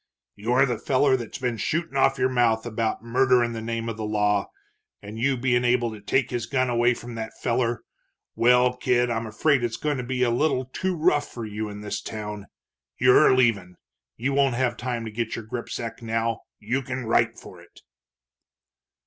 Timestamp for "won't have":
14.33-14.75